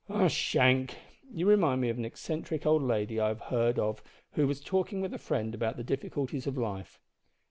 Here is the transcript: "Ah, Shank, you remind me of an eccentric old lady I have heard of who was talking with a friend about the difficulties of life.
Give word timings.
"Ah, 0.09 0.27
Shank, 0.27 0.95
you 1.31 1.47
remind 1.47 1.79
me 1.81 1.89
of 1.89 1.99
an 1.99 2.05
eccentric 2.05 2.65
old 2.65 2.81
lady 2.81 3.19
I 3.19 3.27
have 3.27 3.39
heard 3.39 3.77
of 3.77 4.01
who 4.31 4.47
was 4.47 4.59
talking 4.59 4.99
with 4.99 5.13
a 5.13 5.19
friend 5.19 5.53
about 5.53 5.77
the 5.77 5.83
difficulties 5.83 6.47
of 6.47 6.57
life. 6.57 6.99